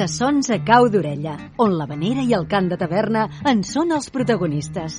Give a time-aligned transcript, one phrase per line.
[0.00, 3.90] A Sons a Cau d'Orella, on la vanera i el cant de taverna en són
[3.92, 4.94] els protagonistes.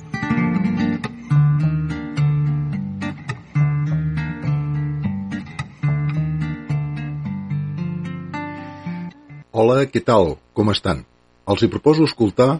[9.50, 10.36] Hola, què tal?
[10.54, 11.02] Com estan?
[11.50, 12.52] Els hi proposo escoltar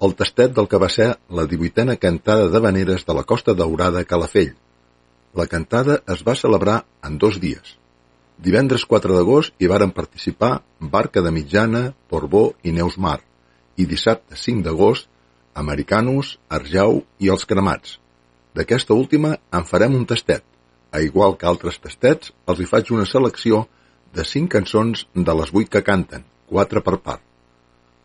[0.00, 4.00] el tastet del que va ser la 18a cantada de veneres de la Costa Daurada
[4.00, 4.54] a Calafell.
[5.36, 7.79] La cantada es va celebrar en dos dies.
[8.40, 10.62] Divendres 4 d'agost hi varen participar
[10.92, 13.18] Barca de Mitjana, Porbó i Neus Mar
[13.76, 15.10] i dissabte 5 d'agost
[15.62, 17.98] Americanos, Arjau i Els Cremats.
[18.56, 20.44] D'aquesta última en farem un tastet.
[20.90, 23.66] A igual que altres tastets, els hi faig una selecció
[24.16, 27.22] de 5 cançons de les 8 que canten, 4 per part.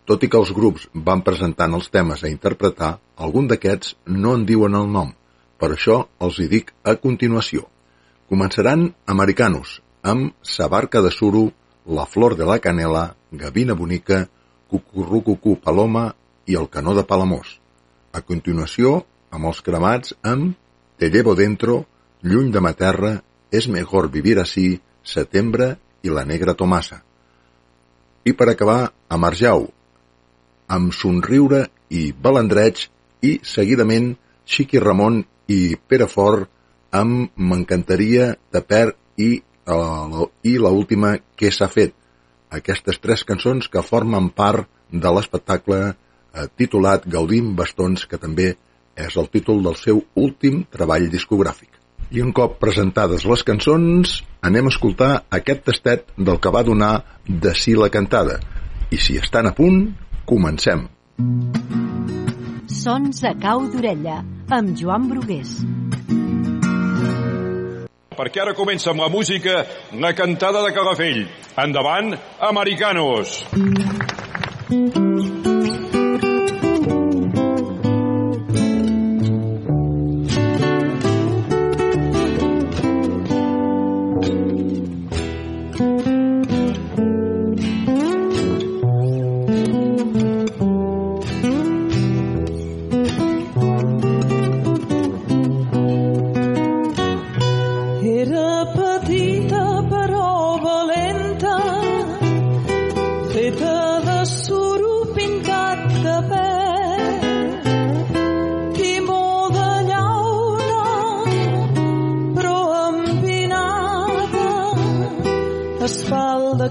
[0.06, 4.44] Tot i que els grups van presentant els temes a interpretar, algun d'aquests no en
[4.52, 5.16] diuen el nom,
[5.58, 7.66] per això els hi dic a continuació.
[8.30, 11.52] Començaran Americanos, amb Sa barca de suro,
[11.86, 14.28] La flor de la canela, Gavina bonica,
[14.70, 16.14] Cucurrucucú paloma
[16.46, 17.60] i El canó de Palamós.
[18.14, 20.54] A continuació, amb els cremats amb
[20.98, 21.86] Te llevo dentro,
[22.22, 27.02] Lluny de ma terra, És mejor vivir así, Setembre i La negra Tomasa.
[28.26, 29.68] I per acabar, a Marjau,
[30.68, 32.88] amb Somriure i Balandreig
[33.22, 36.50] i, seguidament, Xiqui Ramon i Pere Fort
[36.94, 41.96] amb M'encantaria de Per i, i la última Què s'ha fet.
[42.54, 48.54] Aquestes tres cançons que formen part de l'espectacle eh, titulat Gaudim Bastons, que també
[48.96, 51.72] és el títol del seu últim treball discogràfic.
[52.14, 56.94] I un cop presentades les cançons, anem a escoltar aquest tastet del que va donar
[57.26, 58.38] de si la cantada.
[58.94, 59.90] I si estan a punt,
[60.30, 60.86] comencem.
[62.70, 64.22] Sons a Cau d'Orella,
[64.54, 65.58] amb Joan Brugués.
[68.16, 69.66] Perquè ara comença amb la música
[70.00, 71.26] la cantada de Calafell.
[71.66, 72.16] Endavant,
[72.52, 73.44] Americanos!
[74.72, 75.55] Era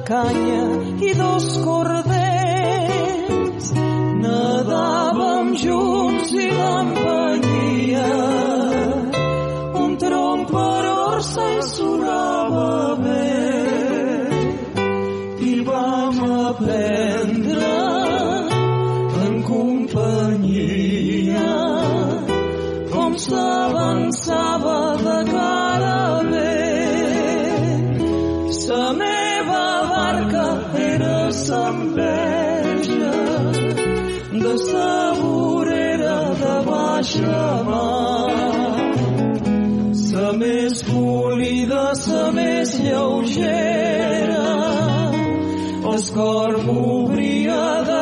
[0.05, 0.64] Makanya
[46.11, 47.94] cor m'obria de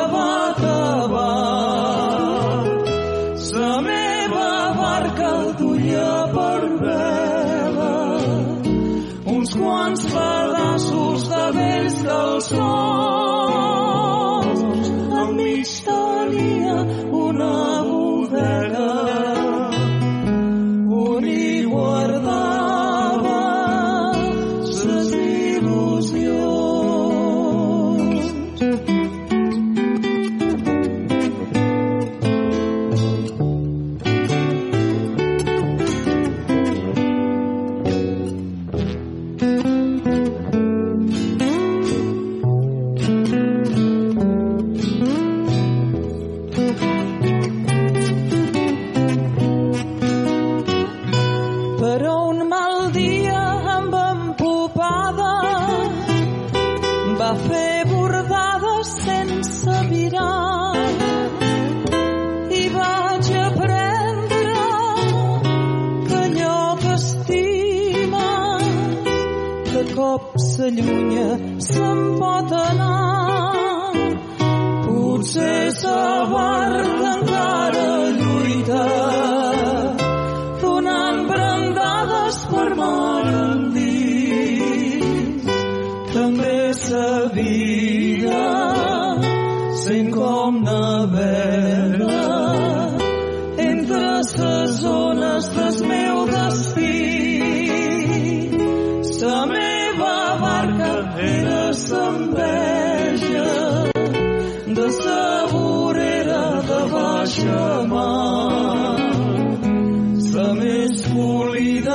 [70.63, 71.12] cop s'allunya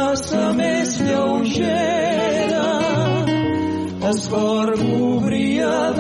[0.07, 2.65] polida, sa més lleugera,
[4.07, 5.96] el cor m'obria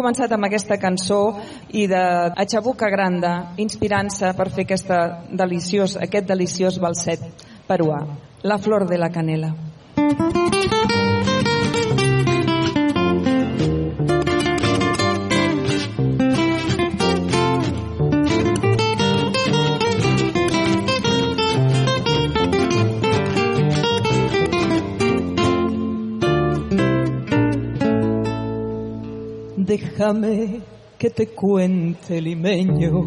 [0.00, 1.20] començat amb aquesta cançó
[1.76, 2.00] i de
[2.44, 5.00] Achabuca Granda, inspirant-se per fer aquesta
[5.42, 8.00] deliciós, aquest deliciós balset peruà,
[8.42, 9.52] La flor de la canela.
[30.00, 30.62] Déjame
[30.98, 33.04] que te cuente limeño.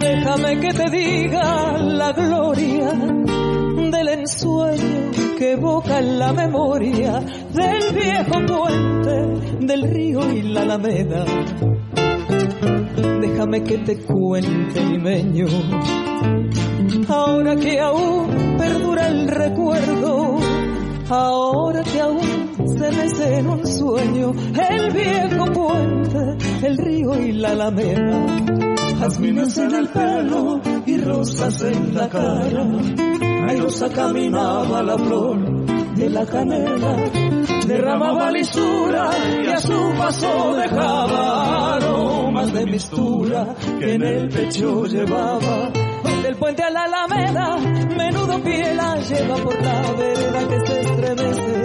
[0.00, 2.92] Déjame que te diga la gloria
[3.90, 7.20] del ensueño que evoca en la memoria
[7.52, 11.26] del viejo puente, del río y la alameda.
[13.20, 15.46] Déjame que te cuente limeño.
[17.06, 20.38] Ahora que aún perdura el recuerdo,
[21.10, 21.65] ahora
[22.76, 24.32] se en un sueño
[24.70, 28.26] el viejo puente, el río y la alameda.
[28.98, 32.66] Jazmines en el pelo y rosas en la cara.
[33.48, 36.96] Airosa caminaba la flor de la canela,
[37.66, 39.10] derramaba lisura
[39.42, 45.70] y a su paso dejaba aromas de mistura que en el pecho llevaba.
[46.22, 47.56] Del puente a la alameda,
[47.96, 51.55] menudo pie la lleva por la vereda que se estremece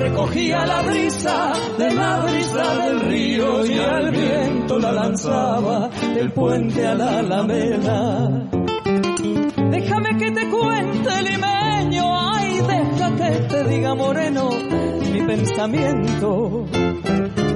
[0.00, 6.86] Recogía la brisa de la brisa del río y al viento la lanzaba del puente
[6.86, 8.48] a la alameda.
[9.70, 12.04] Déjame que te cuente limeño,
[12.34, 14.50] ay, deja que te diga moreno
[15.12, 16.64] mi pensamiento.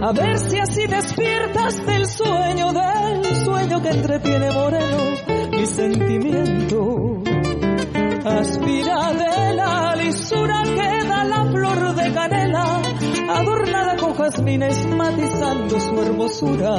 [0.02, 4.98] A ver si así despiertas del sueño, del sueño que entretiene moreno
[5.50, 7.22] mi sentimiento.
[8.24, 10.95] Aspira de la lisura que
[14.26, 16.76] jazmines matizando su hermosura.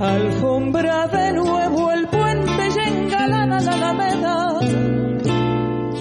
[0.00, 4.58] Alfombra de nuevo el puente y engalana la alameda,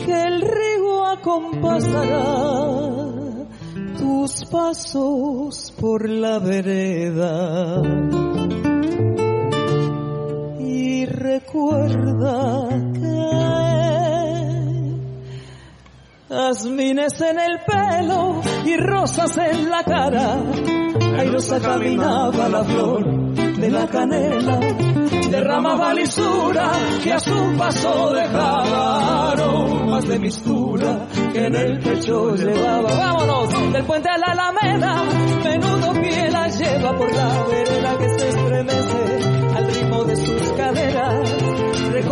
[0.06, 2.24] que el río acompasará
[3.98, 7.82] tus pasos por la vereda.
[10.60, 12.91] Y recuerda
[16.52, 20.38] jazmines en el pelo y rosas en la cara.
[21.18, 24.60] Airosa caminaba la flor de la canela,
[25.30, 26.72] derramaba lisura
[27.04, 32.96] que a su paso dejaba aromas de mistura que en el pecho llevaba.
[32.98, 35.04] Vámonos del puente a la alameda,
[35.44, 37.51] menudo pie la lleva por la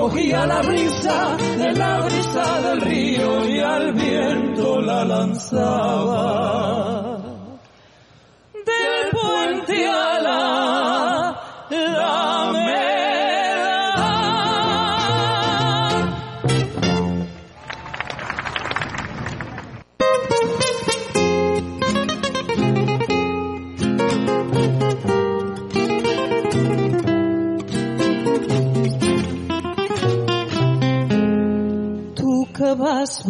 [0.09, 7.08] Recogía la brisa de la brisa del río y al viento la lanzaba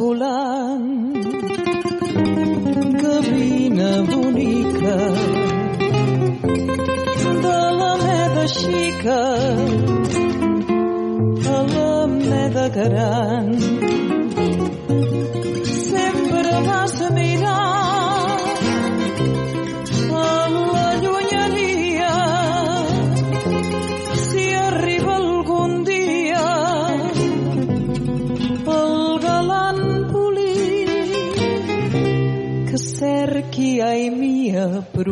[0.09, 1.13] volant,
[3.01, 4.97] gavina bonica,
[7.43, 9.21] de la meda xica
[11.55, 13.98] a la meda gran.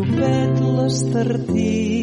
[0.08, 1.97] Propet l'estartí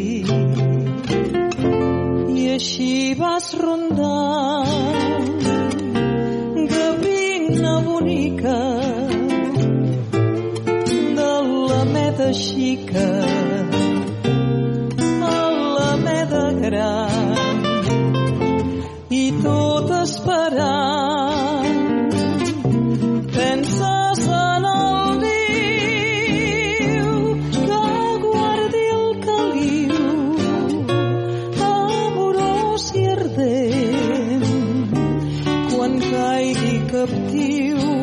[37.14, 37.93] You.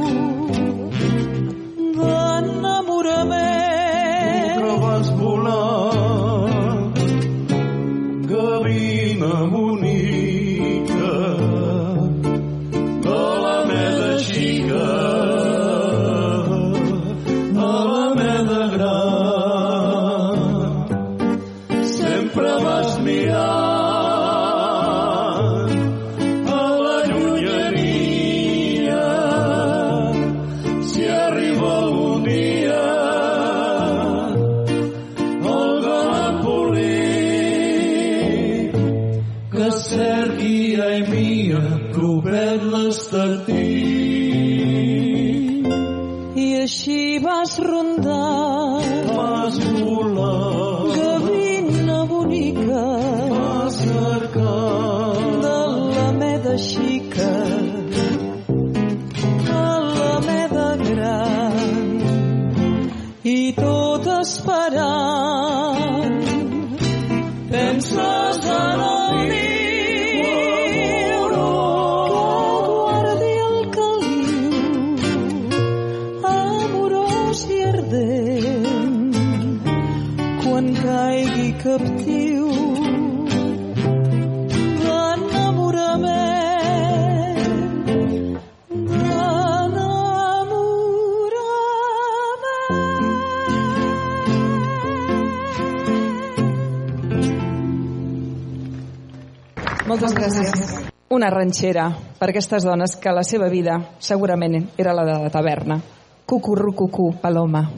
[101.51, 101.85] Una ranxera
[102.17, 105.81] per aquestes dones que la seva vida segurament era la de la taverna.
[106.25, 107.69] Cucurrucucú, Paloma.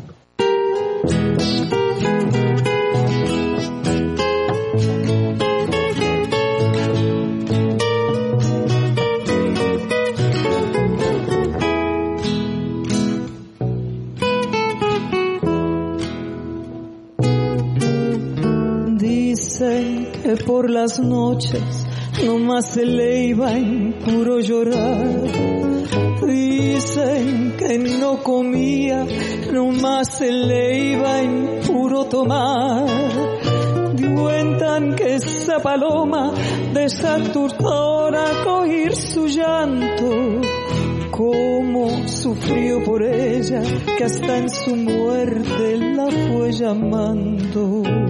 [18.99, 21.82] Dicen que por las noches
[22.25, 25.07] nomás se le iba en puro llorar.
[26.25, 29.05] Dicen que no comía,
[29.51, 32.85] nomás se le iba en puro tomar.
[34.15, 36.33] Cuentan que esa paloma
[36.73, 40.41] desaturtora al oír su llanto,
[41.11, 43.61] cómo sufrió por ella,
[43.97, 48.02] que hasta en su muerte la fue llamando.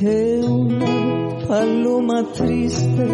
[0.00, 3.04] Que una paloma triste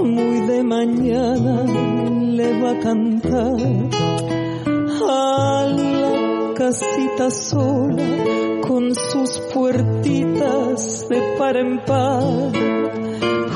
[0.00, 3.56] muy de mañana le va a cantar
[5.08, 8.04] a la casita sola
[8.68, 12.52] con sus puertitas de par en par.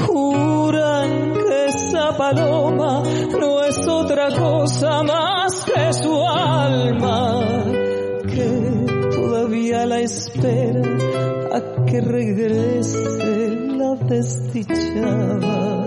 [0.05, 3.05] Juran que esa paloma
[3.39, 7.41] no es otra cosa más que su alma,
[8.35, 11.14] que todavía la espera
[11.95, 15.84] que regrese la desdichada.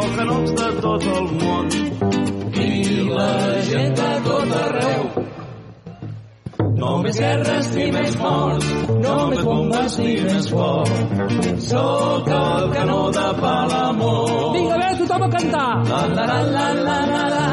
[0.00, 1.74] O canons de tot el món.
[2.60, 2.70] I
[3.10, 3.32] la
[3.70, 5.10] gent de tot arreu
[6.80, 8.68] no més guerres ni més morts,
[9.04, 10.92] no més bombes ni més foc.
[11.68, 14.54] Sóc el canó de Palamós.
[14.56, 15.68] Vinga, bé, tothom a cantar!
[15.90, 17.46] La la la la la la la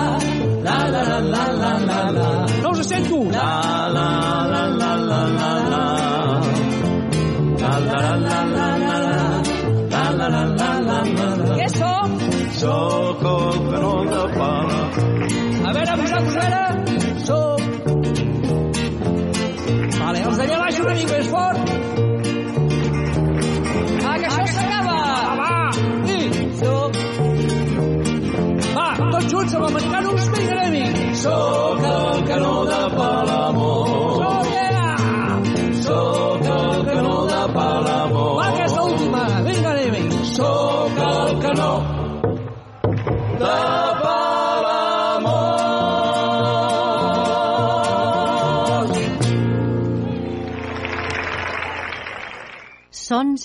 [0.68, 2.30] la la la la la la la
[2.64, 3.20] No us sento!
[3.36, 3.52] la
[3.98, 4.10] la
[4.54, 5.88] la la la la la la la
[7.60, 8.77] la la la la la
[12.58, 14.80] Sóc el canó de pala.
[15.64, 16.62] A veure, a veure.
[17.28, 17.60] Som...
[20.00, 21.62] Vale, els d'allà baix una mica més fort.
[24.02, 24.98] Va, que això s'acaba.
[24.98, 25.54] Va, va.
[26.64, 26.90] Som...
[28.74, 29.70] Va, tots junts amb
[30.34, 31.16] vinga, anem-hi.
[31.28, 31.67] Sóc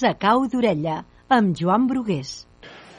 [0.04, 2.46] a cau d'orella, amb Joan Brugués.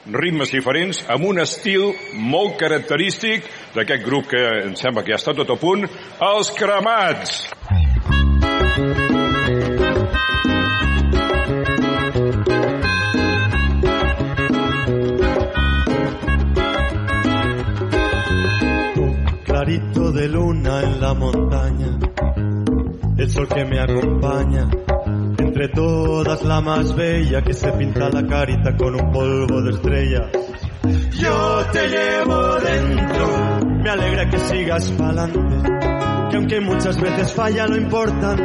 [0.04, 1.94] ritmes diferents amb un estil
[2.30, 5.86] molt característic d'aquest grup que em sembla que ja està tot a punt,
[6.20, 7.48] els cremats.
[19.44, 21.98] Clarito de luna en la montaña,
[23.16, 24.68] el sol que me acompaña,
[25.54, 30.26] entre todas la más bella que se pinta la carita con un polvo de estrellas.
[31.12, 35.38] Yo te llevo dentro, me alegra que sigas pa'lante,
[36.28, 38.42] que aunque muchas veces falla lo importante,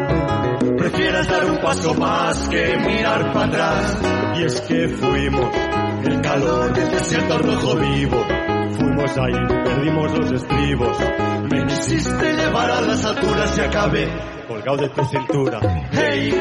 [0.77, 4.01] prefieras dar un paso más que mirar para atrás.
[4.37, 5.49] Y es que fuimos
[6.05, 8.23] el calor del desierto rojo vivo,
[8.77, 10.97] fuimos ahí, perdimos los estribos,
[11.49, 15.59] me quisiste llevar a las alturas y acabé colgado de tu cintura.
[15.91, 16.33] Hey,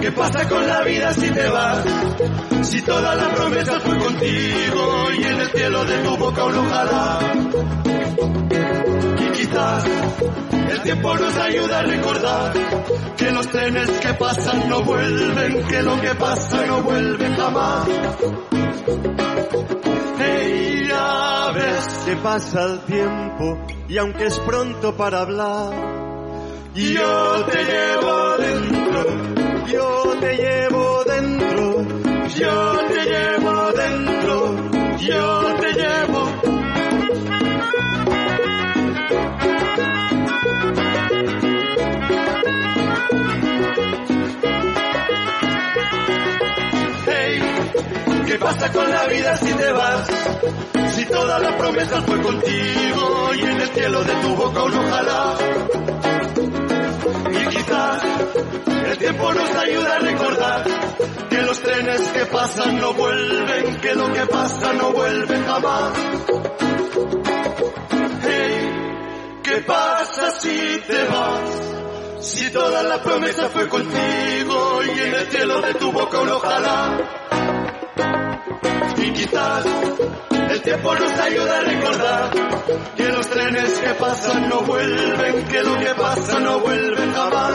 [0.00, 1.84] ¿qué pasa con la vida si te vas?
[2.62, 7.18] Si toda la promesa fue contigo y en el cielo de tu boca un ojalá.
[9.20, 9.84] Y quizás
[10.70, 12.52] el tiempo nos ayuda a recordar
[13.16, 17.88] que los trenes que pasan no vuelven, que lo que pasa no vuelve jamás.
[21.56, 25.72] Ves que pasa el tiempo y aunque es pronto para hablar,
[26.74, 31.82] yo te llevo dentro, yo te llevo dentro,
[32.28, 34.54] yo te llevo dentro,
[34.98, 35.45] yo
[48.46, 50.06] pasa con la vida si te vas?
[50.94, 55.36] Si toda la promesa fue contigo y en el cielo de tu boca un ojalá.
[57.32, 58.02] Y quizás
[58.86, 60.64] el tiempo nos ayuda a recordar
[61.28, 65.92] que los trenes que pasan no vuelven, que lo que pasa no vuelve jamás.
[68.22, 72.24] Hey, ¿qué pasa si te vas?
[72.24, 77.16] Si toda la promesa fue contigo y en el cielo de tu boca un ojalá.
[79.06, 82.30] Y el tiempo nos ayuda a recordar
[82.96, 87.54] que los trenes que pasan no vuelven, que lo que pasa no vuelve jamás.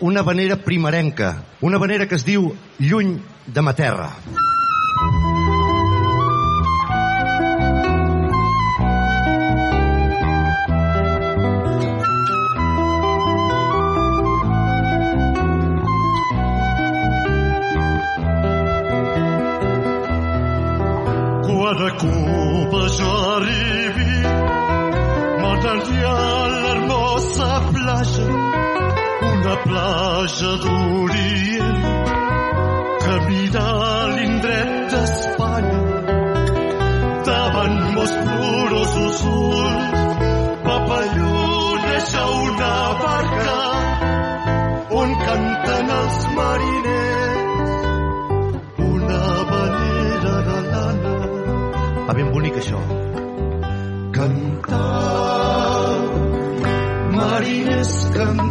[0.00, 4.12] una vanera primerenca, una vanera que es diu Lluny de ma terra.
[29.58, 31.82] Una platja d'Orient
[33.02, 33.68] que mira
[34.14, 35.82] l'indret d'Espanya.
[37.28, 39.98] Davant meus plorosos ulls
[40.66, 43.58] papalloneja una barca
[45.00, 47.72] on canten els mariners
[48.92, 51.16] una vanera de lana
[52.08, 52.80] Va ben bonic això.
[54.18, 54.88] cantar
[57.18, 58.47] mariners cantar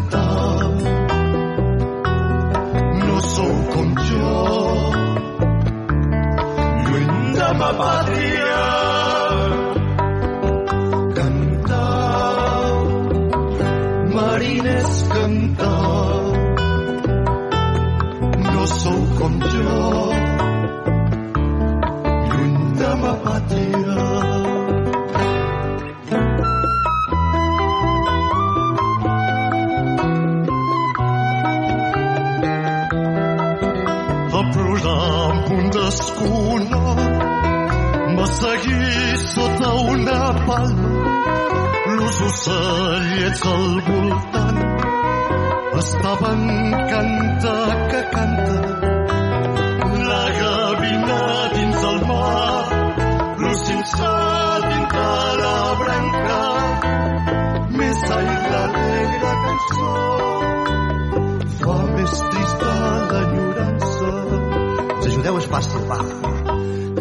[65.58, 65.98] Va.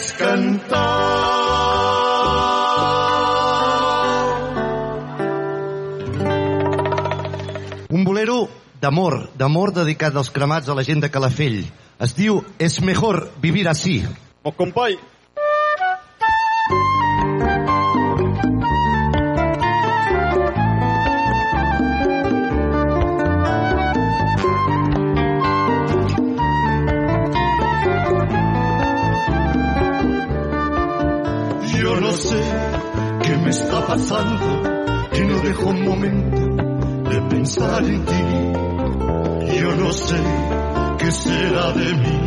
[0.00, 1.10] mariners cantar
[7.90, 8.48] Un bolero
[8.80, 11.64] d'amor, d'amor dedicat als cremats a la gent de Calafell.
[12.00, 14.02] Es diu Es mejor vivir así.
[14.44, 14.96] Mon company,
[33.60, 34.62] está pasando,
[35.12, 36.40] que no dejo un momento
[37.10, 38.22] de pensar en ti.
[39.60, 40.16] Yo no sé
[40.98, 42.20] qué será de mí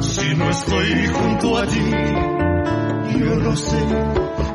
[0.00, 1.90] si no estoy junto a ti.
[3.18, 3.78] Yo no sé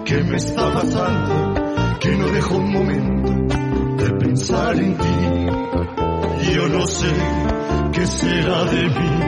[0.06, 1.54] qué me está pasando,
[2.00, 3.32] que no dejo un momento
[4.04, 6.52] de pensar en ti.
[6.54, 7.14] Yo no sé
[7.92, 9.20] qué será de mí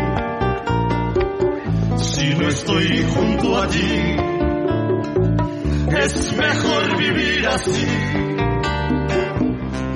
[1.98, 4.35] si no estoy junto a ti.
[5.98, 7.88] Es mejor vivir así,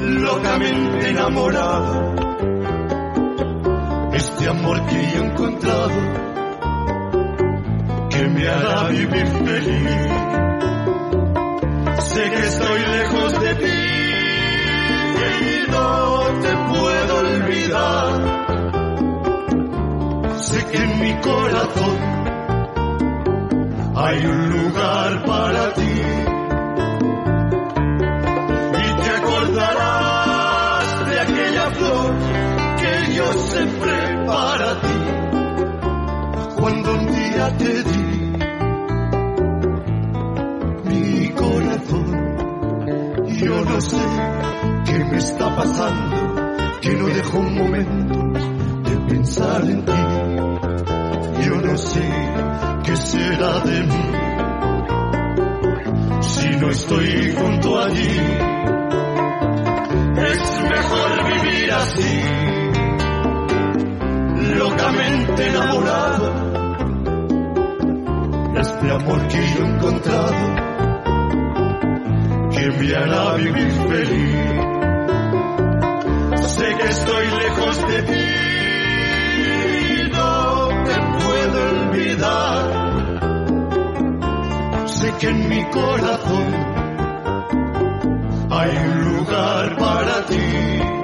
[0.02, 2.16] locamente enamorado.
[4.14, 5.90] Este amor que he encontrado,
[8.10, 9.90] que me hará vivir feliz.
[12.00, 13.66] Sé que estoy lejos de ti
[15.28, 18.12] y no te puedo olvidar.
[20.40, 22.20] Sé que en mi corazón
[23.96, 25.89] hay un lugar para ti.
[33.34, 35.00] Sembré para ti.
[36.60, 38.34] Cuando un día te di
[40.86, 42.36] mi corazón,
[43.28, 43.98] yo no sé
[44.86, 46.16] qué me está pasando,
[46.82, 48.20] que no dejo un momento
[48.90, 51.46] de pensar en ti.
[51.46, 52.10] Yo no sé
[52.84, 54.30] qué será de mí
[56.22, 58.20] si no estoy junto allí.
[60.18, 62.22] Es mejor vivir así,
[64.60, 66.28] locamente enamorado.
[68.60, 70.36] Este amor que yo he encontrado,
[72.52, 74.36] que me hará vivir feliz.
[76.56, 78.28] Sé que estoy lejos de ti,
[80.12, 82.64] no te puedo olvidar.
[84.88, 86.48] Sé que en mi corazón
[88.52, 90.99] hay un lugar para ti.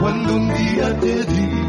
[0.00, 1.67] Cuando un día te di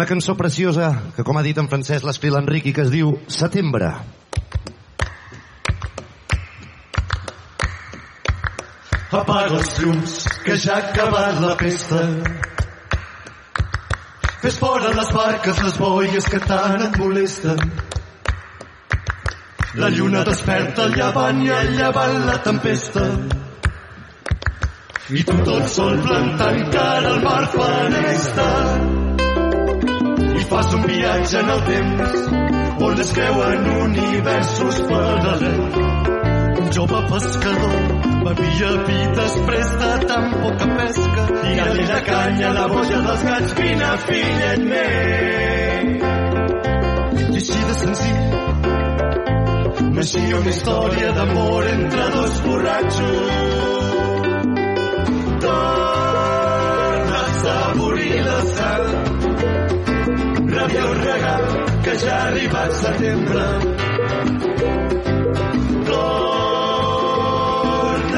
[0.00, 3.10] Una cançó preciosa que, com ha dit en francès, l'escriu l'Enric i que es diu
[3.28, 3.90] Setembre.
[9.18, 10.14] Apaga els llums,
[10.46, 11.98] que ja ha acabat la festa.
[14.40, 17.60] Fes fora les barques, les boies que tant et molesten.
[19.82, 23.04] La lluna desperta el llevant i el llevant la tempesta.
[25.12, 27.44] I tu tot sol plantant cara al mar.
[27.60, 28.99] I
[30.50, 32.14] fas un viatge en el temps
[32.86, 35.76] on es creuen universos paral·lels.
[36.60, 37.76] Un jove pescador
[38.24, 43.54] bevia vi després de tan poca pesca i allí la canya, la boja dels gats,
[43.60, 45.84] vine fillet meu.
[47.20, 48.20] I així de senzill
[50.00, 53.32] naixia una història d'amor entre dos borratxos.
[55.46, 58.84] Torna a saborir la sal,
[60.60, 61.44] rabiós regal
[61.84, 63.46] que ja ha arribat setembre.
[65.90, 67.06] Torna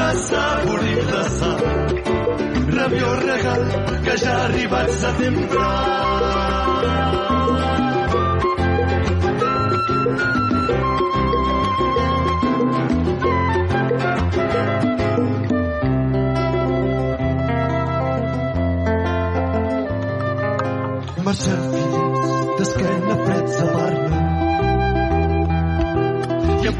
[0.09, 1.61] a saborir la sal,
[2.77, 3.61] rabiós regal
[4.05, 5.69] que ja ha arribat setembre.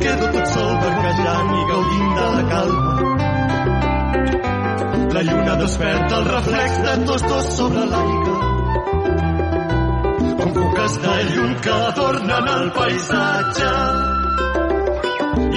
[0.04, 2.94] Quedo tot sol barquejant i gaudint de la calma.
[5.16, 8.38] La lluna desperta el reflex de tots dos sobre l'aigua.
[10.42, 13.72] Com foques de llum que adornen el paisatge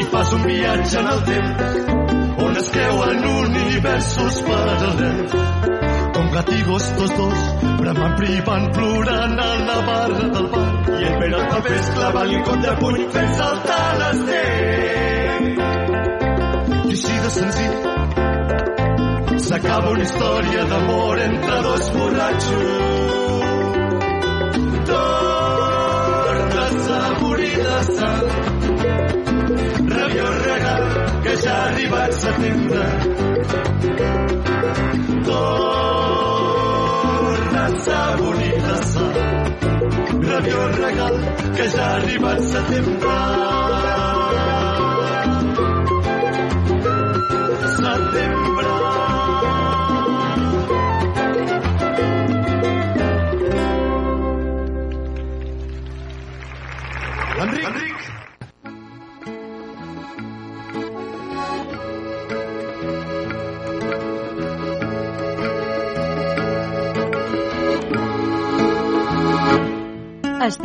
[0.02, 5.36] i fas un viatge en el temps on es creuen universos paral·lels.
[6.16, 7.46] Com gatigos tots dos
[7.82, 13.02] bramant, privant, plorant a la barra del bar i el Peralta ves clavant un contrapuny
[13.16, 15.60] fent saltar les dents
[16.86, 17.76] i així de senzill
[19.46, 22.62] s'acaba una història d'amor entre dos borratxos.
[24.90, 28.26] Torna a saborir la sal.
[29.94, 30.84] Rabiós regal
[31.22, 32.84] que ja ha arribat setembre.
[35.30, 35.52] Torna
[37.66, 38.78] a saborir la
[40.26, 41.14] sal rabiós regal
[41.56, 44.15] que ja ha arribat setembre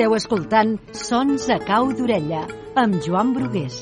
[0.01, 2.39] Esteu escoltant Sons a cau d'orella
[2.81, 3.75] amb Joan Brugués.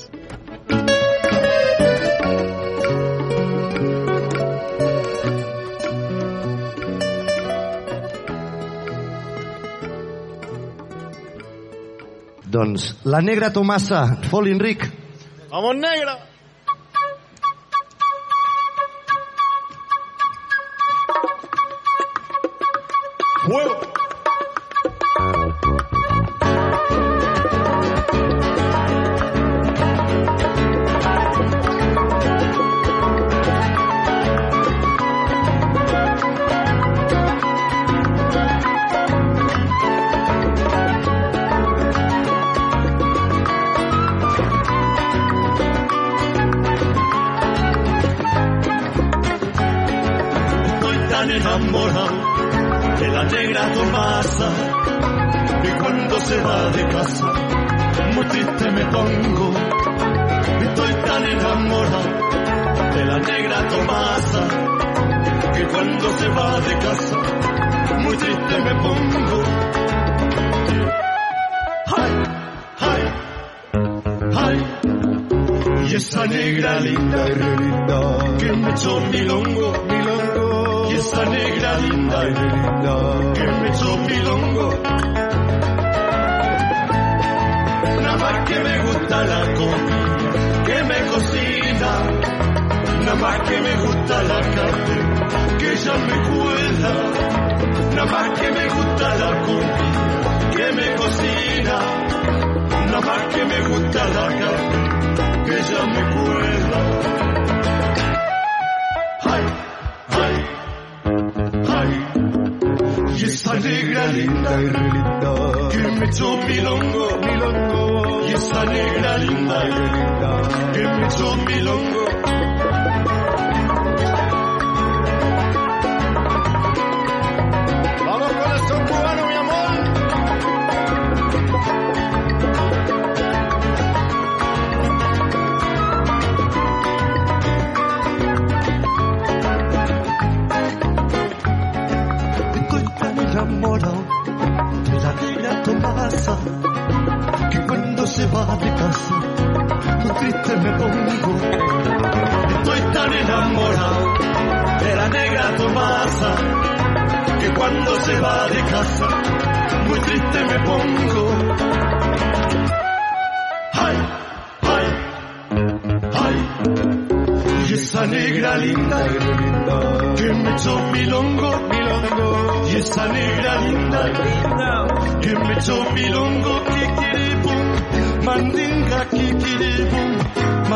[12.44, 14.90] Doncs la negra Tomassa, Folinric.
[15.48, 16.29] Vamos negra!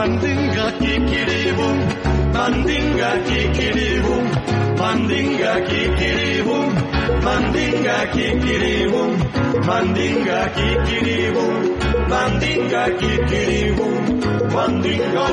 [0.03, 1.77] Mandinga, kikiribum.
[2.35, 4.23] Mandinga, kikiribum.
[4.79, 6.67] Mandinga, kikiribum.
[7.25, 9.11] Mandinga, kikiribum.
[9.67, 11.55] Mandinga, kikiribum.
[12.11, 14.01] Mandinga, kikiribum.
[14.55, 15.25] Mandinga,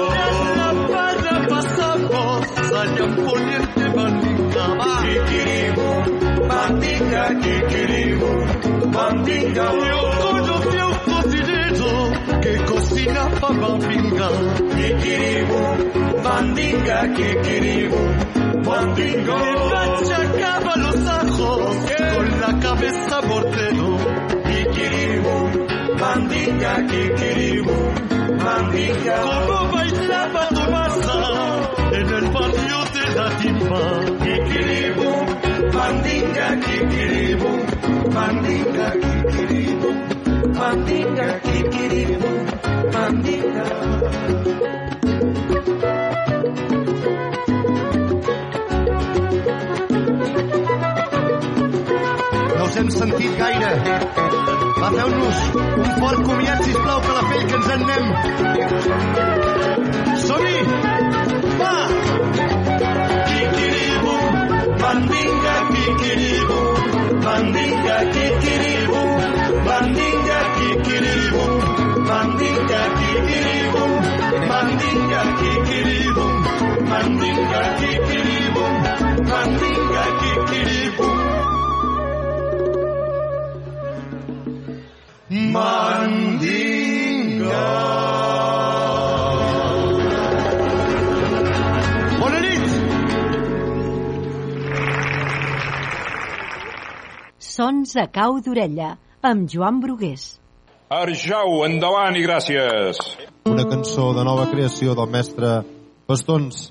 [0.93, 4.67] para pasamos allá en poniente mandinga
[5.03, 5.89] kikiribu
[6.51, 8.31] mandinga kikiribu
[8.95, 11.00] mandinga yo cocinero
[13.01, 14.29] que cocina para pinga
[14.77, 15.61] kikiribu
[16.25, 18.01] mandinga kikiribu
[18.67, 21.77] mandinga le machacaba los ajos
[22.15, 23.91] con la cabeza mortero
[24.47, 25.37] kikiribu
[26.01, 27.77] mandinga kikiribu
[28.45, 29.17] mandinga.
[29.23, 31.19] Como bailaba Tomasa
[31.99, 33.83] en el barrio de la timba.
[34.25, 35.09] Kikiribu
[35.75, 37.51] mandinga kikiribu
[38.15, 39.89] mandinga kikiribu
[40.61, 42.33] mandinga kikiribu
[42.95, 43.67] mandinga
[52.57, 53.73] No us hem sentit gaire.
[54.81, 55.39] Va, feu-nos
[55.83, 58.05] un fort comiat, sisplau, que la pell que ens en anem.
[60.27, 60.59] Som-hi!
[61.61, 61.75] Va!
[63.29, 64.17] kikiribu
[64.83, 66.70] mandinga kikiribu
[67.25, 69.01] mandinga kikiribu
[69.67, 71.43] mandinga kikiribu
[72.09, 73.85] mandinga kikiribu
[74.51, 76.25] mandinga kikiribu
[76.91, 78.65] mandinga kikiribu
[79.31, 81.09] mandinga kikiribu
[97.71, 100.23] Sons a cau d'orella, amb Joan Brugués.
[100.91, 102.99] Arjau, endavant i gràcies.
[103.47, 105.53] Una cançó de nova creació del mestre
[106.11, 106.65] Bastons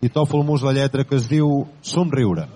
[0.00, 2.46] i Tòfol Mus la lletra que es diu Somriure.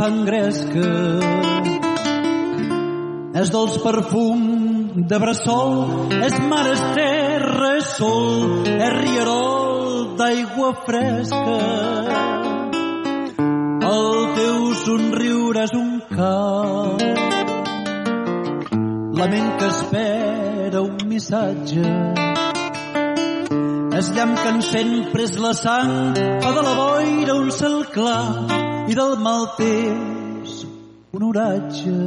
[0.00, 0.80] que fan gresca.
[3.40, 11.58] És dolç perfum de bressol, és mar, és terra, és sol, és rierol d'aigua fresca.
[13.90, 16.96] El teu somriure és un cau,
[19.14, 21.84] la ment que espera un missatge,
[24.00, 28.94] és llamp que encén pres la sang, fa de la boira un cel clar i
[28.98, 30.52] del mal temps
[31.14, 31.98] un oratge.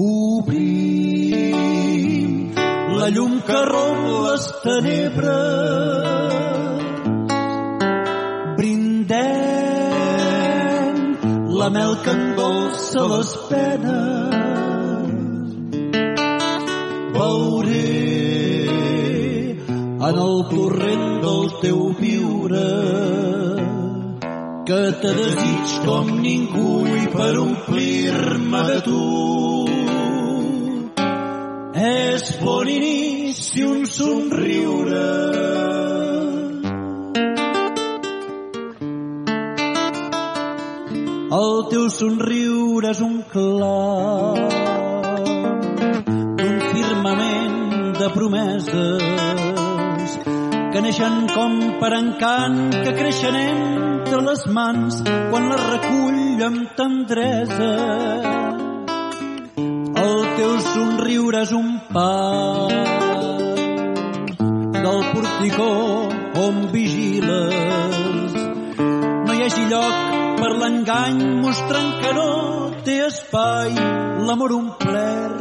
[0.00, 1.52] Obrim
[2.98, 6.04] la llum que romp les tenebres.
[8.58, 9.24] Brindem
[11.62, 14.36] la mel que endolça les penes.
[17.16, 17.88] Veuré
[20.10, 22.95] en el torrent del teu viure
[24.66, 29.02] que te desig com ningú i per omplir-me de tu.
[31.86, 35.04] És bon inici un somriure.
[41.38, 42.45] El teu somriure
[51.36, 57.72] com per encant, que creixen entre les mans quan les recull amb tendresa.
[60.02, 62.72] El teu somriure és un pas
[64.78, 65.68] del porticó
[66.46, 68.40] on vigiles.
[68.80, 69.94] No hi hagi lloc
[70.40, 72.30] per l'engany mostrant que no
[72.88, 73.76] té espai
[74.30, 75.38] l'amor omplert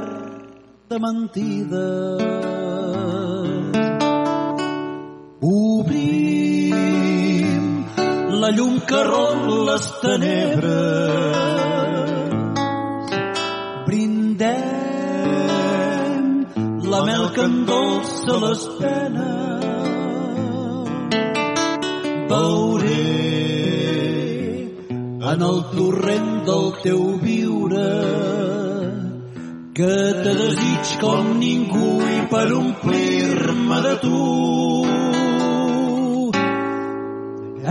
[0.91, 2.64] de mentides.
[5.41, 6.75] Obrim
[8.41, 11.35] la llum que romp les tenebres.
[13.85, 14.55] Brindem
[16.93, 19.65] la mel que endolça les penes.
[22.31, 23.05] Veuré
[25.33, 28.24] en el torrent del teu viure
[29.75, 34.21] que te desig com ningú i per omplir-me de tu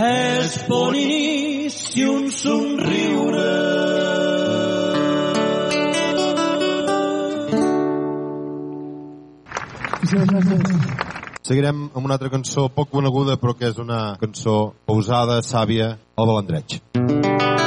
[0.05, 3.49] és bon inici un somriure.
[11.45, 16.35] Seguirem amb una altra cançó poc coneguda però que és una cançó pausada, sàvia, el
[16.35, 16.83] balandreig.
[16.93, 17.64] Com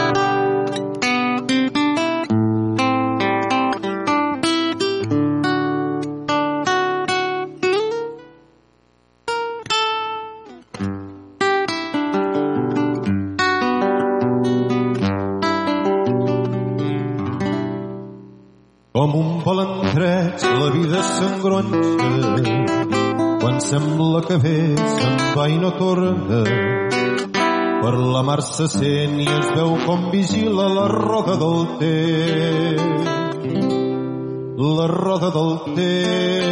[24.28, 26.42] que ve se'n va i no torna
[27.82, 33.08] per la mar se sent i es veu com vigila la roda del temps
[34.78, 36.48] la roda del temps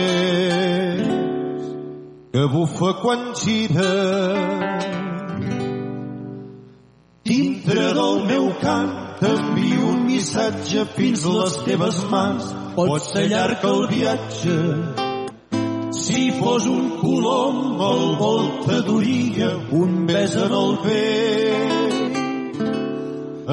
[2.33, 3.91] que bufa quan gira
[7.23, 12.53] dintre del meu cant t'envio un missatge fins les teves mans.
[12.75, 14.55] Pot ser llarg el viatge.
[16.39, 17.57] Fos un colom,
[17.89, 22.59] el vol t'adoria, un bes en el vent.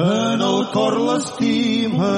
[0.03, 2.13] En el cor l'estima.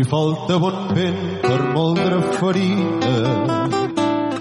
[0.00, 3.60] I falta bon vent per moldre ferida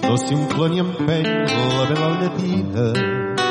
[0.10, 1.28] no s'infla ni empeny
[1.78, 3.49] la vela llatina.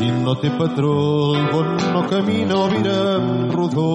[0.00, 0.92] Si no té patró,
[1.36, 3.88] el bon no camina o vira en rodó.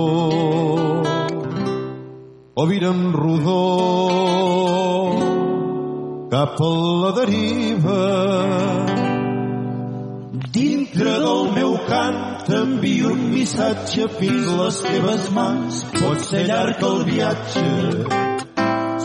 [2.53, 3.61] O vira en rodó
[6.29, 6.69] cap a
[7.01, 8.03] la deriva.
[10.53, 15.81] Dintre del meu cant t'envio un missatge fins les teves mans.
[15.97, 17.65] Pot ser llarg el viatge,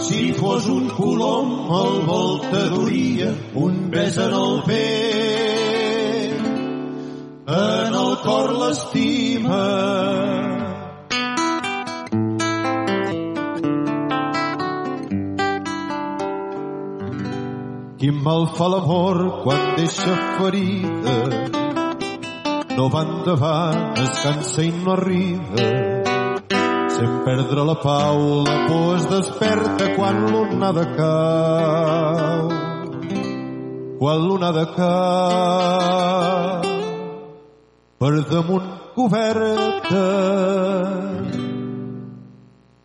[0.05, 3.33] si fos un colom el vol t'adoria,
[3.65, 5.50] un bes en el vent,
[7.51, 9.63] en el cor l'estima.
[18.01, 21.17] Quin mal fa l'amor quan deixa ferida,
[22.77, 25.69] no va endavant, es cansa i no arriba.
[26.95, 32.51] Sent perdre la pau, la por es desperta quan l'onada cau.
[34.01, 36.70] Quan l'onada cau
[38.01, 40.05] per damunt coberta.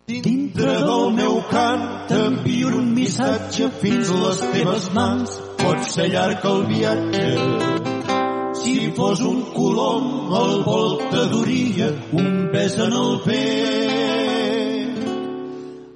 [0.06, 5.38] Dintre del meu cant t'envio un missatge fins les teves mans.
[5.62, 7.30] Pot ser llarg el viatge,
[8.60, 10.04] si fos un colom
[10.42, 11.88] el vol t'adoria
[12.20, 15.00] un pes en el pet.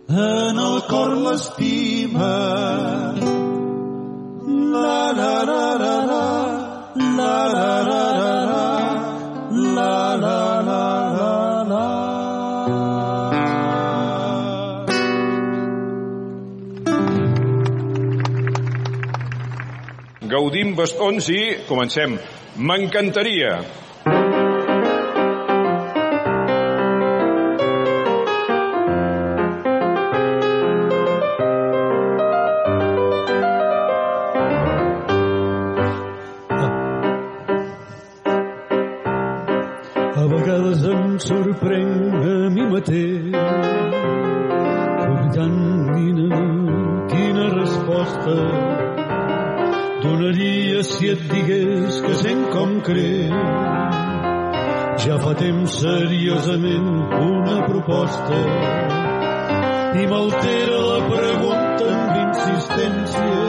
[0.09, 2.33] En el cor l'estima.
[4.73, 6.27] La la la la la
[7.21, 8.30] la la la la
[20.79, 22.17] bastons i comencem.
[22.57, 23.61] M'encantaria
[58.11, 63.49] proposta i m'altera la pregunta amb insistència.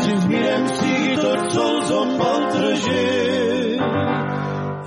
[0.00, 3.82] Si ens mirem sigui tots sols amb altra gent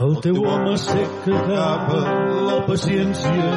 [0.03, 1.99] el teu home sec que acaba
[2.49, 3.51] la paciència.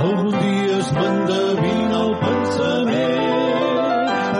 [0.00, 3.28] Algun dia es m'endevina el pensament.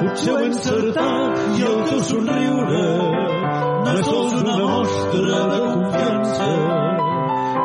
[0.00, 2.86] Potser ho he encertat i el teu somriure
[3.84, 6.99] no és sols una mostra de confiança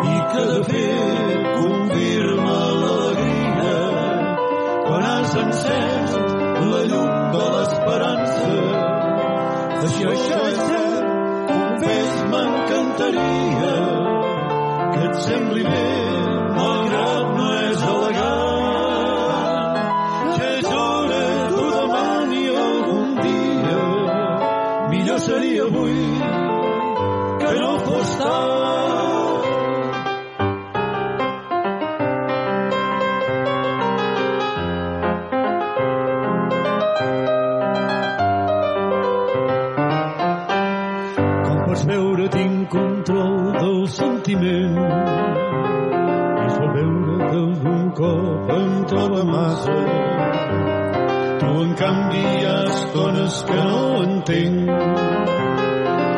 [0.04, 3.78] i que de fet confirma l'alegria
[4.88, 6.18] quan has encès
[6.72, 8.52] la llum de l'esperança.
[9.86, 11.10] Així això és cert
[11.52, 13.74] confés m'encantaria
[14.94, 16.25] que et sembli bé
[54.26, 54.70] entenc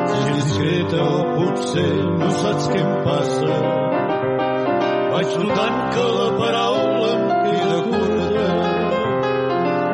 [0.08, 1.04] si discreta
[1.36, 3.56] potser no saps què em passa.
[5.12, 8.48] Vaig notant que la paraula em queda curta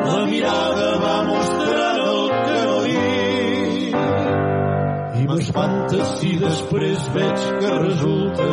[0.06, 3.96] la mirada va mostrant el que no dic
[5.22, 8.50] i m'espanta si després veig que resulta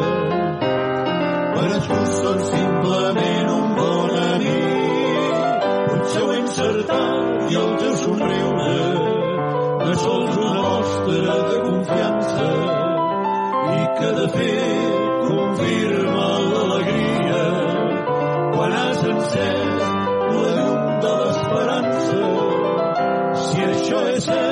[1.82, 5.64] tu són simplement un bon amic.
[5.92, 9.01] Potser ho he encertat i el teu somriure
[9.92, 12.46] és sols una de confiança
[13.72, 17.42] i que de fet confirma l'alegria.
[18.56, 19.84] Quan has encès
[20.38, 22.24] la llum de l'esperança
[23.44, 24.51] si això és cert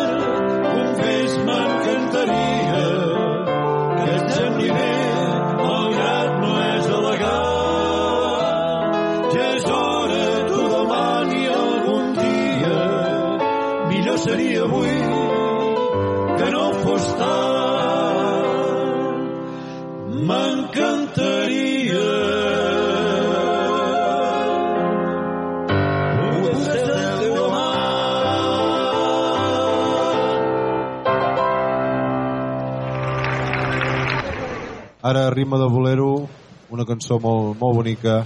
[35.29, 36.27] a ritme de bolero,
[36.73, 38.23] una cançó molt, molt bonica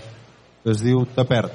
[0.64, 1.51] que es diu Te perd.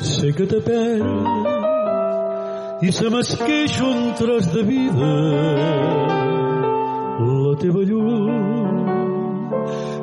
[0.00, 1.42] Sé que te perds
[2.82, 6.21] i se m'esqueix un tros de vida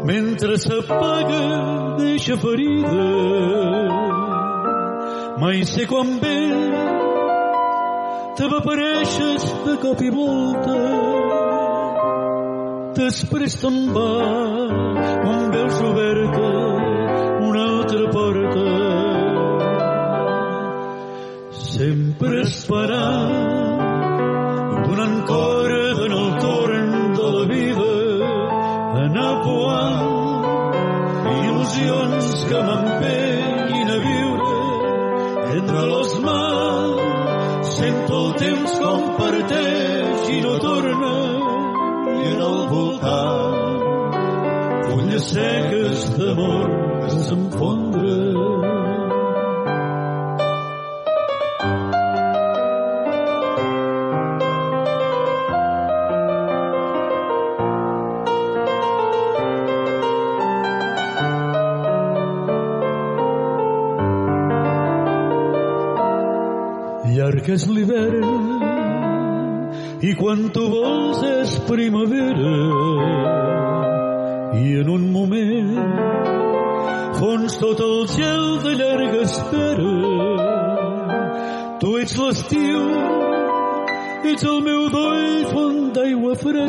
[0.06, 3.08] mentre s'apaga deixa ferida.
[5.40, 6.40] Mai sé quan ve.
[8.36, 10.80] Te m'apareixes de cop i volta.
[13.00, 16.50] Després te'n vas quan veus oberta
[17.48, 18.68] una altra porta.
[21.70, 23.49] Sempre esperant
[42.48, 43.82] el voltant
[44.90, 46.89] fulles seques d'amor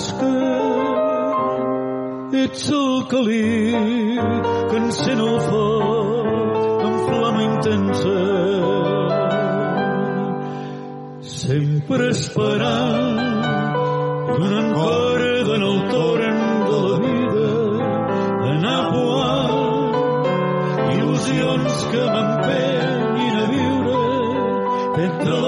[0.01, 0.33] d'aigua fresca
[2.43, 3.45] ets el calí
[4.71, 5.21] que encén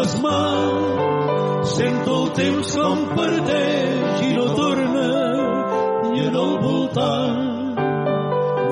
[0.03, 1.69] les mans.
[1.77, 5.11] Sento el temps com parteix i no torna
[6.17, 7.79] i en el voltant.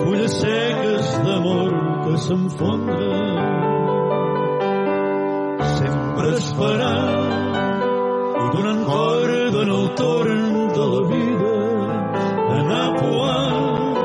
[0.00, 1.70] Fulles seques d'amor
[2.04, 3.38] que s'enfondren
[5.78, 7.28] sempre esperant
[8.54, 11.54] donant corda en el torn de la vida.
[12.60, 14.00] Anar poant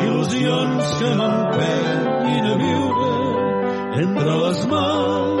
[0.00, 3.12] il·lusions que m'empenyin a viure
[4.02, 5.31] entre les mans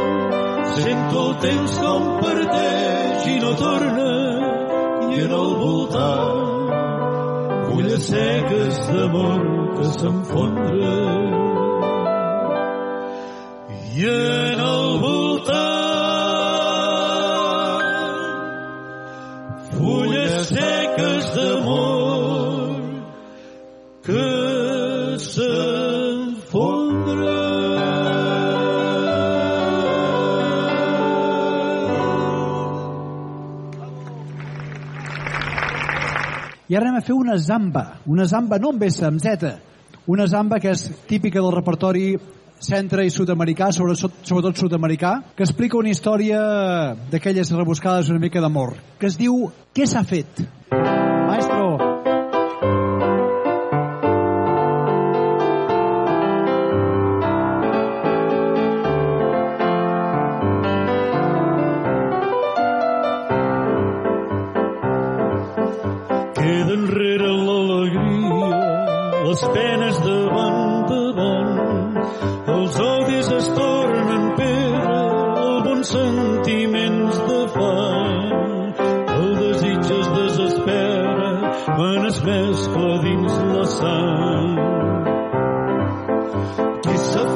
[0.80, 4.10] sento el temps com parteix i no torna
[5.12, 6.72] i en el voltant
[7.68, 9.42] fulles seques d'amor
[9.76, 11.40] que s'enfondren
[13.92, 14.41] i
[36.72, 37.82] I ara anem a fer una zamba.
[38.08, 39.50] Una zamba no amb S, amb Z.
[40.08, 42.14] Una zamba que és típica del repertori
[42.62, 46.40] centre i sud-americà, sobretot, sud-americà, que explica una història
[47.12, 50.46] d'aquelles rebuscades una mica d'amor, que es diu Què s'ha fet?
[50.72, 51.01] Maestro.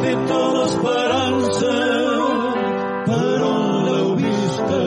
[0.06, 1.72] Qui s'ha fet a l'esperança,
[3.06, 4.82] per on l'heu vista,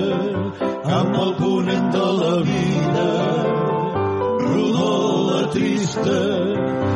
[0.97, 3.07] amb el ponent de la vida,
[4.43, 4.93] rodó
[5.29, 6.19] la trista,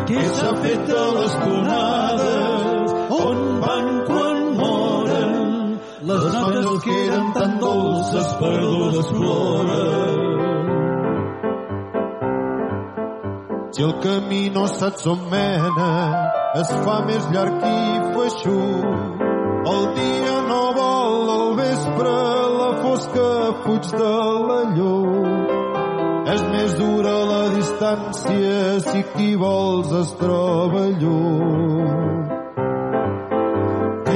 [0.07, 5.33] qui s'ha fet a les tonades, on van quan moren,
[6.11, 10.21] les notes que eren tan dolces perdudes ploren.
[13.73, 17.79] Si el camí no saps on mena, es fa més llarg i
[18.15, 19.23] feixut.
[19.73, 22.15] El dia no vol al vespre,
[22.59, 23.29] la fosca
[23.63, 24.13] fuig de
[24.49, 25.31] la llum.
[26.33, 28.57] És més dura la distància
[28.89, 30.83] si qui vols es troba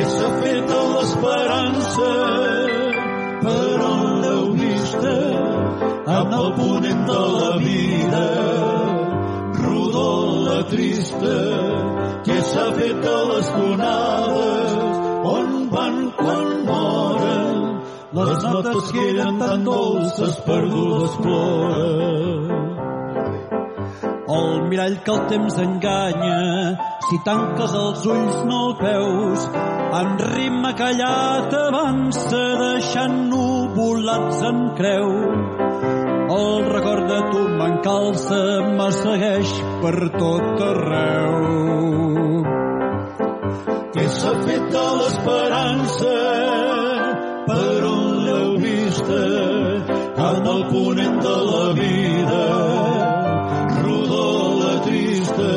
[0.07, 2.11] s'ha fet a l'esperança
[3.43, 5.15] per on l'heu vista
[6.17, 8.25] amb el ponent de la vida
[9.59, 10.09] rodó
[10.47, 11.35] la trista
[12.27, 14.73] què s'ha fet a les tonades
[15.33, 17.61] on van quan moren
[18.19, 22.67] les notes que eren tan dolces perdudes ploren
[24.37, 26.39] El mirall que el temps enganya,
[27.07, 29.45] si tanques els ulls no el veus,
[29.99, 33.31] en ritme callat avança deixant
[33.77, 35.13] volats en creu.
[36.39, 38.41] El record de tu m'encalça,
[38.75, 39.55] me segueix
[39.85, 42.06] per tot arreu.
[44.07, 46.11] S'ha fet de l'esperança?
[47.47, 49.23] Per on l'heu vista?
[50.27, 52.45] En el ponent de la vida,
[53.81, 54.29] rodó
[54.61, 55.49] la trista.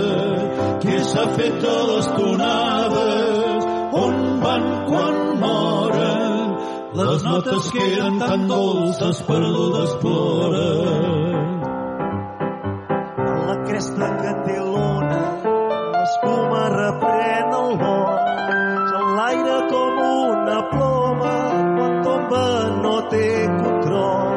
[0.83, 3.69] Què s'ha fet de les tonades?
[4.03, 6.57] On van quan moren?
[7.03, 11.63] Les notes que eren tan dolces perdudes ploren.
[13.47, 14.59] La cresta que té
[20.11, 21.37] una ploma
[21.77, 22.47] quan tomba
[22.83, 23.29] no té
[23.63, 24.31] control.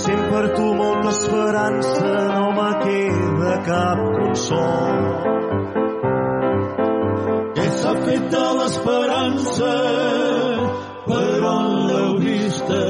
[0.00, 5.00] Sent per tu molta esperança, no me queda cap consol.
[7.56, 9.72] Què s'ha fet de l'esperança?
[11.06, 12.82] Per on l'heu vista?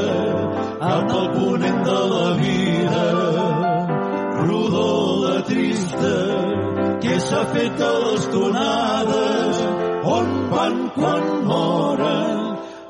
[0.95, 3.07] En el ponent de la vida,
[4.47, 4.91] rodó
[5.25, 6.15] la trista.
[7.05, 9.84] Què s'ha fet de les tonades?
[10.05, 12.41] On van quan moren?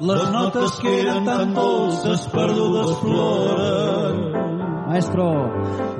[0.01, 4.17] Les notes que eren tan dolces perdudes ploren.
[4.89, 5.29] Maestro.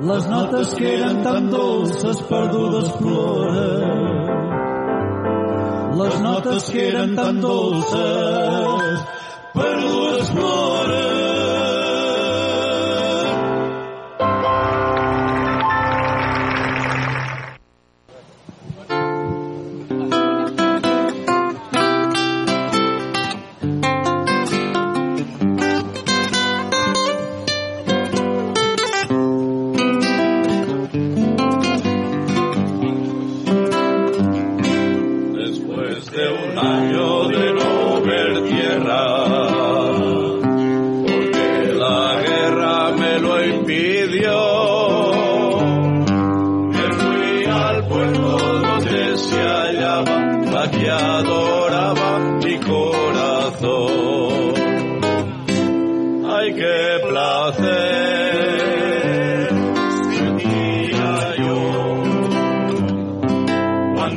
[0.09, 4.21] Les notes que eren tan dolces perdudes ploren.
[6.03, 9.03] Les notes que eren tan dolces
[9.53, 11.14] perdudes ploren.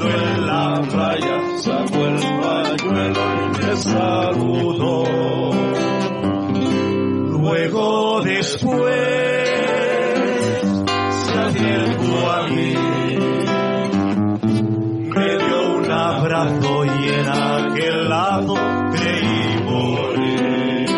[0.07, 5.05] En la playa sacó el pañuelo y me saludó.
[7.41, 8.99] Luego después
[11.25, 12.75] se acercó a mí,
[15.15, 18.55] me dio un abrazo y en aquel lado
[18.93, 20.89] creí morir.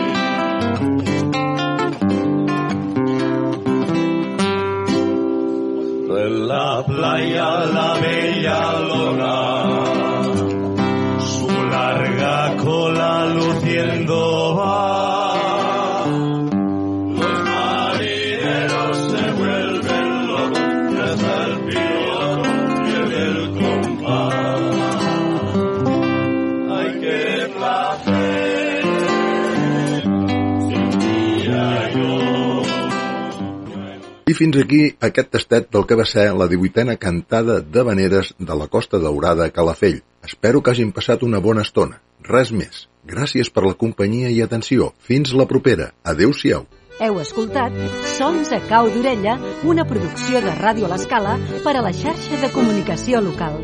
[6.23, 8.80] En la playa la bella
[34.41, 38.69] fins aquí aquest tastet del que va ser la 18a cantada de veneres de la
[38.73, 40.01] Costa Daurada a Calafell.
[40.25, 42.01] Espero que hagin passat una bona estona.
[42.25, 42.87] Res més.
[43.11, 44.93] Gràcies per la companyia i atenció.
[45.09, 45.91] Fins la propera.
[46.05, 46.65] Adéu-siau.
[47.01, 47.77] Heu escoltat
[48.17, 52.53] Sons a cau d'orella, una producció de Ràdio a l'Escala per a la xarxa de
[52.57, 53.61] comunicació local.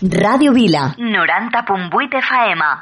[0.00, 2.72] Ràdio Vila, 90.8 FM.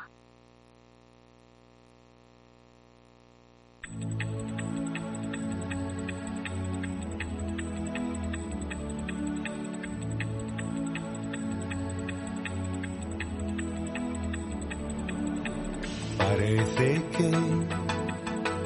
[16.38, 17.26] Parece que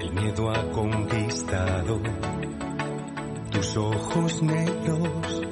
[0.03, 2.03] el miedo ha conquistado
[3.51, 5.43] tus ojos negros,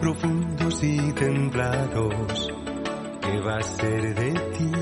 [0.00, 2.52] profundos y templados.
[3.20, 4.72] ¿Qué va a ser de ti?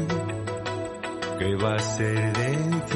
[1.39, 2.57] ¿Qué va a ser de
[2.91, 2.96] ti?